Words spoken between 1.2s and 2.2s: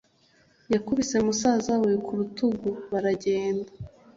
musaza we ku